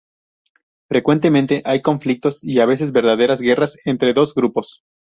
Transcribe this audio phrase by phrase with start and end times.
[0.89, 4.81] Frecuentemente hay conflictos y a veces verdaderas guerras entre dos grupos.